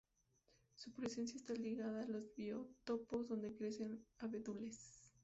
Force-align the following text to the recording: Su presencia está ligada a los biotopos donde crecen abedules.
Su 0.73 0.91
presencia 0.93 1.37
está 1.37 1.53
ligada 1.53 2.01
a 2.01 2.07
los 2.07 2.33
biotopos 2.35 3.27
donde 3.27 3.53
crecen 3.53 4.03
abedules. 4.17 5.11